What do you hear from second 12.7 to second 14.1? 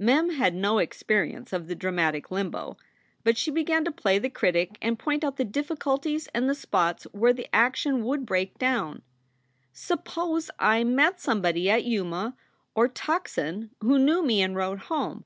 or Tuckson who